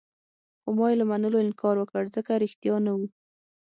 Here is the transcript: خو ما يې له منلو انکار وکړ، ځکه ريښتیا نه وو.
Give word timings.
خو 0.61 0.69
ما 0.77 0.87
يې 0.91 0.95
له 0.99 1.05
منلو 1.11 1.37
انکار 1.45 1.75
وکړ، 1.79 2.03
ځکه 2.15 2.31
ريښتیا 2.43 2.75
نه 2.85 2.91
وو. 2.97 3.07